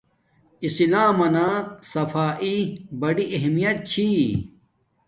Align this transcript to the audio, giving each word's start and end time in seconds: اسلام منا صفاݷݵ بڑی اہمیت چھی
اسلام 0.67 1.11
منا 1.19 1.47
صفاݷݵ 1.91 2.59
بڑی 3.01 3.25
اہمیت 3.35 3.77
چھی 3.89 4.09